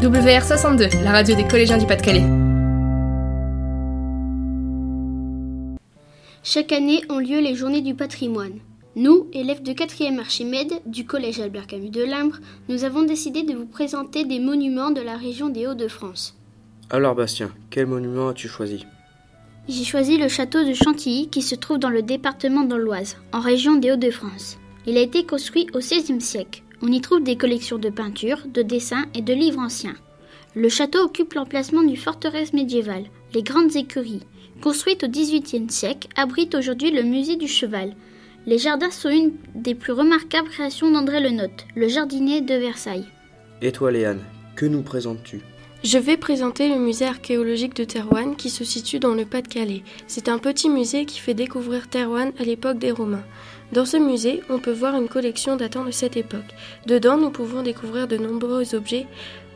WR62, 0.00 1.04
la 1.04 1.12
radio 1.12 1.34
des 1.36 1.46
collégiens 1.46 1.76
du 1.76 1.84
Pas-de-Calais. 1.84 2.24
Chaque 6.42 6.72
année 6.72 7.02
ont 7.10 7.18
lieu 7.18 7.38
les 7.40 7.54
journées 7.54 7.82
du 7.82 7.94
patrimoine. 7.94 8.60
Nous, 8.96 9.28
élèves 9.34 9.62
de 9.62 9.72
4e 9.72 10.18
Archimède 10.18 10.72
du 10.86 11.04
collège 11.04 11.38
Albert 11.40 11.66
Camus 11.66 11.90
de 11.90 12.02
Limbre, 12.02 12.38
nous 12.70 12.84
avons 12.84 13.02
décidé 13.02 13.42
de 13.42 13.54
vous 13.54 13.66
présenter 13.66 14.24
des 14.24 14.40
monuments 14.40 14.90
de 14.90 15.02
la 15.02 15.18
région 15.18 15.50
des 15.50 15.66
Hauts-de-France. 15.66 16.34
Alors 16.88 17.14
Bastien, 17.14 17.50
quel 17.68 17.84
monument 17.84 18.30
as-tu 18.30 18.48
choisi? 18.48 18.86
J'ai 19.68 19.84
choisi 19.84 20.16
le 20.16 20.28
château 20.28 20.64
de 20.64 20.72
Chantilly 20.72 21.28
qui 21.28 21.42
se 21.42 21.54
trouve 21.54 21.78
dans 21.78 21.90
le 21.90 22.00
département 22.00 22.64
de 22.64 22.74
l'Oise, 22.74 23.18
en 23.34 23.40
région 23.40 23.76
des 23.76 23.92
Hauts-de-France. 23.92 24.56
Il 24.86 24.96
a 24.96 25.02
été 25.02 25.26
construit 25.26 25.66
au 25.74 25.80
XVIe 25.80 26.22
siècle. 26.22 26.62
On 26.82 26.90
y 26.90 27.00
trouve 27.00 27.22
des 27.22 27.36
collections 27.36 27.78
de 27.78 27.90
peintures, 27.90 28.46
de 28.46 28.62
dessins 28.62 29.04
et 29.14 29.20
de 29.20 29.34
livres 29.34 29.60
anciens. 29.60 29.96
Le 30.54 30.68
château 30.68 31.04
occupe 31.04 31.34
l'emplacement 31.34 31.82
d'une 31.82 31.96
forteresse 31.96 32.52
médiévale. 32.52 33.04
Les 33.34 33.42
grandes 33.42 33.76
écuries, 33.76 34.22
construites 34.62 35.04
au 35.04 35.08
XVIIIe 35.08 35.70
siècle, 35.70 36.08
abritent 36.16 36.54
aujourd'hui 36.54 36.90
le 36.90 37.02
musée 37.02 37.36
du 37.36 37.48
cheval. 37.48 37.94
Les 38.46 38.58
jardins 38.58 38.90
sont 38.90 39.10
une 39.10 39.32
des 39.54 39.74
plus 39.74 39.92
remarquables 39.92 40.48
créations 40.48 40.90
d'André 40.90 41.20
Le 41.20 41.30
Nôtre, 41.30 41.66
le 41.76 41.88
jardinier 41.88 42.40
de 42.40 42.54
Versailles. 42.54 43.06
Et 43.60 43.72
toi 43.72 43.92
Léane, 43.92 44.24
que 44.56 44.66
nous 44.66 44.82
présentes-tu? 44.82 45.40
Je 45.82 45.96
vais 45.96 46.18
présenter 46.18 46.68
le 46.68 46.78
musée 46.78 47.06
archéologique 47.06 47.74
de 47.74 47.84
Terouanne 47.84 48.36
qui 48.36 48.50
se 48.50 48.64
situe 48.64 48.98
dans 48.98 49.14
le 49.14 49.24
Pas-de-Calais. 49.24 49.82
C'est 50.06 50.28
un 50.28 50.38
petit 50.38 50.68
musée 50.68 51.06
qui 51.06 51.18
fait 51.20 51.32
découvrir 51.32 51.88
Terouanne 51.88 52.32
à 52.38 52.44
l'époque 52.44 52.78
des 52.78 52.90
Romains. 52.90 53.24
Dans 53.72 53.84
ce 53.84 53.96
musée, 53.96 54.42
on 54.48 54.58
peut 54.58 54.72
voir 54.72 54.96
une 54.96 55.08
collection 55.08 55.54
datant 55.54 55.84
de 55.84 55.92
cette 55.92 56.16
époque. 56.16 56.54
Dedans, 56.86 57.16
nous 57.16 57.30
pouvons 57.30 57.62
découvrir 57.62 58.08
de 58.08 58.16
nombreux 58.16 58.74
objets 58.74 59.06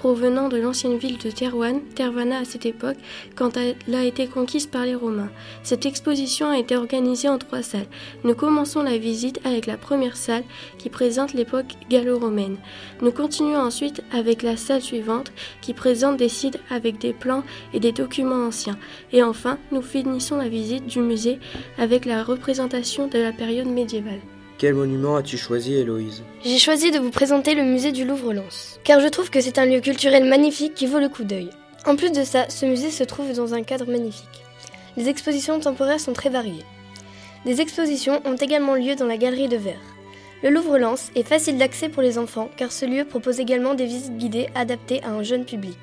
provenant 0.00 0.48
de 0.48 0.56
l'ancienne 0.56 0.96
ville 0.96 1.18
de 1.18 1.30
Terouanne, 1.30 1.82
Tervana 1.94 2.38
à 2.38 2.44
cette 2.46 2.64
époque, 2.64 2.96
quand 3.36 3.58
elle 3.58 3.94
a 3.94 4.02
été 4.02 4.26
conquise 4.26 4.66
par 4.66 4.86
les 4.86 4.94
Romains. 4.94 5.28
Cette 5.62 5.84
exposition 5.84 6.48
a 6.48 6.58
été 6.58 6.74
organisée 6.74 7.28
en 7.28 7.36
trois 7.36 7.60
salles. 7.60 7.86
Nous 8.24 8.34
commençons 8.34 8.82
la 8.82 8.96
visite 8.96 9.40
avec 9.44 9.66
la 9.66 9.76
première 9.76 10.16
salle 10.16 10.44
qui 10.78 10.88
présente 10.88 11.34
l'époque 11.34 11.74
gallo-romaine. 11.90 12.56
Nous 13.02 13.12
continuons 13.12 13.60
ensuite 13.60 14.02
avec 14.10 14.42
la 14.42 14.56
salle 14.56 14.80
suivante 14.80 15.32
qui 15.60 15.74
présente 15.74 16.16
des 16.16 16.30
sites 16.30 16.58
avec 16.70 16.96
des 16.96 17.12
plans 17.12 17.44
et 17.74 17.78
des 17.78 17.92
documents 17.92 18.46
anciens. 18.46 18.78
Et 19.12 19.22
enfin, 19.22 19.58
nous 19.70 19.82
finissons 19.82 20.38
la 20.38 20.48
visite 20.48 20.86
du 20.86 21.00
musée 21.00 21.38
avec 21.76 22.06
la 22.06 22.24
représentation 22.24 23.06
de 23.06 23.18
la 23.18 23.32
période 23.32 23.68
médiévale. 23.68 24.20
Quel 24.60 24.74
monument 24.74 25.16
as-tu 25.16 25.38
choisi, 25.38 25.72
Héloïse 25.72 26.22
J'ai 26.44 26.58
choisi 26.58 26.90
de 26.90 26.98
vous 26.98 27.08
présenter 27.08 27.54
le 27.54 27.62
musée 27.62 27.92
du 27.92 28.04
Louvre-Lens, 28.04 28.78
car 28.84 29.00
je 29.00 29.08
trouve 29.08 29.30
que 29.30 29.40
c'est 29.40 29.56
un 29.56 29.64
lieu 29.64 29.80
culturel 29.80 30.26
magnifique 30.26 30.74
qui 30.74 30.86
vaut 30.86 30.98
le 30.98 31.08
coup 31.08 31.24
d'œil. 31.24 31.48
En 31.86 31.96
plus 31.96 32.12
de 32.12 32.22
ça, 32.24 32.44
ce 32.50 32.66
musée 32.66 32.90
se 32.90 33.02
trouve 33.02 33.32
dans 33.34 33.54
un 33.54 33.62
cadre 33.62 33.90
magnifique. 33.90 34.44
Les 34.98 35.08
expositions 35.08 35.58
temporaires 35.60 35.98
sont 35.98 36.12
très 36.12 36.28
variées. 36.28 36.66
Des 37.46 37.62
expositions 37.62 38.20
ont 38.26 38.36
également 38.36 38.74
lieu 38.74 38.96
dans 38.96 39.06
la 39.06 39.16
galerie 39.16 39.48
de 39.48 39.56
verre. 39.56 39.80
Le 40.42 40.50
Louvre-Lens 40.50 41.10
est 41.14 41.26
facile 41.26 41.56
d'accès 41.56 41.88
pour 41.88 42.02
les 42.02 42.18
enfants 42.18 42.50
car 42.58 42.70
ce 42.70 42.84
lieu 42.84 43.06
propose 43.06 43.40
également 43.40 43.72
des 43.72 43.86
visites 43.86 44.18
guidées 44.18 44.50
adaptées 44.54 45.02
à 45.04 45.08
un 45.08 45.22
jeune 45.22 45.46
public. 45.46 45.78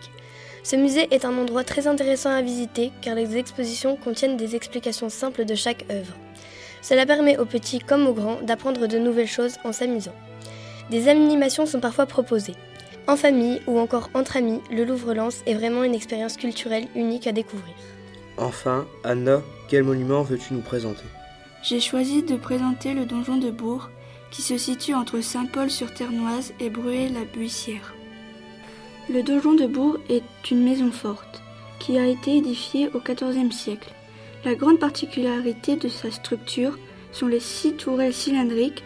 Ce 0.61 0.75
musée 0.75 1.07
est 1.09 1.25
un 1.25 1.35
endroit 1.35 1.63
très 1.63 1.87
intéressant 1.87 2.29
à 2.29 2.43
visiter 2.43 2.91
car 3.01 3.15
les 3.15 3.37
expositions 3.37 3.95
contiennent 3.95 4.37
des 4.37 4.55
explications 4.55 5.09
simples 5.09 5.45
de 5.45 5.55
chaque 5.55 5.83
œuvre. 5.89 6.13
Cela 6.81 7.05
permet 7.05 7.37
aux 7.37 7.45
petits 7.45 7.79
comme 7.79 8.07
aux 8.07 8.13
grands 8.13 8.41
d'apprendre 8.41 8.87
de 8.87 8.97
nouvelles 8.97 9.27
choses 9.27 9.57
en 9.63 9.71
s'amusant. 9.71 10.15
Des 10.89 11.07
animations 11.09 11.65
sont 11.65 11.79
parfois 11.79 12.05
proposées. 12.05 12.55
En 13.07 13.15
famille 13.15 13.61
ou 13.67 13.79
encore 13.79 14.09
entre 14.13 14.37
amis, 14.37 14.61
le 14.71 14.83
Louvre-Lens 14.83 15.41
est 15.45 15.53
vraiment 15.53 15.83
une 15.83 15.95
expérience 15.95 16.37
culturelle 16.37 16.87
unique 16.95 17.27
à 17.27 17.31
découvrir. 17.31 17.73
Enfin, 18.37 18.85
Anna, 19.03 19.41
quel 19.69 19.83
monument 19.83 20.21
veux-tu 20.21 20.53
nous 20.53 20.61
présenter? 20.61 21.05
J'ai 21.63 21.79
choisi 21.79 22.21
de 22.21 22.35
présenter 22.35 22.93
le 22.93 23.05
donjon 23.05 23.37
de 23.37 23.49
Bourg, 23.49 23.89
qui 24.29 24.41
se 24.41 24.57
situe 24.57 24.93
entre 24.93 25.21
Saint-Paul-sur-Ternoise 25.21 26.53
et 26.59 26.69
Bruay-la-Buissière. 26.69 27.93
Le 29.09 29.23
donjon 29.23 29.53
de 29.53 29.65
Bourg 29.65 29.97
est 30.09 30.23
une 30.51 30.63
maison 30.63 30.91
forte, 30.91 31.41
qui 31.79 31.97
a 31.97 32.05
été 32.05 32.37
édifiée 32.37 32.89
au 32.93 32.99
XIVe 32.99 33.51
siècle. 33.51 33.93
La 34.47 34.55
grande 34.55 34.79
particularité 34.79 35.75
de 35.75 35.89
sa 35.89 36.09
structure 36.09 36.79
sont 37.11 37.27
les 37.27 37.41
six 37.41 37.73
tourelles 37.73 38.13
cylindriques. 38.13 38.81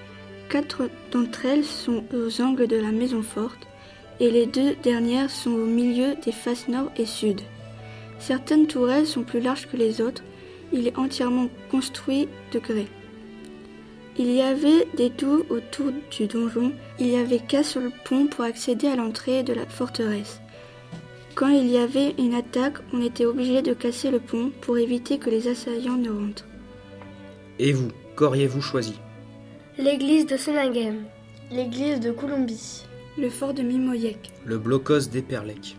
Quatre 0.50 0.90
d'entre 1.12 1.46
elles 1.46 1.64
sont 1.64 2.04
aux 2.16 2.42
angles 2.42 2.66
de 2.66 2.78
la 2.78 2.92
maison 2.92 3.22
forte 3.22 3.68
et 4.20 4.32
les 4.32 4.48
deux 4.48 4.74
dernières 4.82 5.30
sont 5.30 5.52
au 5.52 5.68
milieu 5.68 6.16
des 6.26 6.32
faces 6.32 6.68
nord 6.68 6.92
et 6.98 7.06
sud. 7.06 7.42
Certaines 8.18 8.66
tourelles 8.66 9.06
sont 9.06 9.22
plus 9.22 9.40
larges 9.40 9.68
que 9.68 9.78
les 9.78 10.02
autres. 10.02 10.24
Il 10.74 10.88
est 10.88 10.98
entièrement 10.98 11.48
construit 11.70 12.28
de 12.52 12.58
grès. 12.58 12.88
Il 14.18 14.32
y 14.32 14.42
avait 14.42 14.88
des 14.98 15.12
douves 15.12 15.46
autour 15.52 15.92
du 16.10 16.26
donjon. 16.26 16.72
Il 16.98 17.06
y 17.06 17.18
avait 17.18 17.38
qu'à 17.38 17.62
sur 17.62 17.82
le 17.82 17.92
pont 18.06 18.26
pour 18.26 18.46
accéder 18.46 18.88
à 18.88 18.96
l'entrée 18.96 19.44
de 19.44 19.54
la 19.54 19.68
forteresse. 19.68 20.41
Quand 21.36 21.50
il 21.50 21.68
y 21.68 21.78
avait 21.78 22.14
une 22.20 22.34
attaque, 22.34 22.78
on 22.94 23.02
était 23.02 23.26
obligé 23.26 23.62
de 23.62 23.74
casser 23.74 24.12
le 24.12 24.20
pont 24.20 24.52
pour 24.62 24.78
éviter 24.78 25.18
que 25.18 25.30
les 25.30 25.48
assaillants 25.48 25.98
ne 25.98 26.10
rentrent. 26.10 26.46
Et 27.58 27.72
vous, 27.72 27.90
qu'auriez-vous 28.16 28.62
choisi? 28.62 28.96
L'église 29.78 30.26
de 30.26 30.36
Seninghem, 30.38 31.06
l'église 31.52 32.00
de 32.00 32.12
Colombie, 32.12 32.84
le 33.18 33.30
fort 33.30 33.54
de 33.54 33.62
Mimoyek, 33.62 34.32
le 34.46 34.58
blocos 34.58 35.10
d'Eperlec, 35.10 35.78